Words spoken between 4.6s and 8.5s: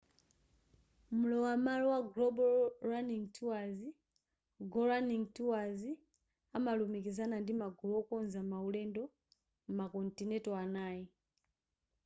go running tours amalumikizana ndi magulu okonza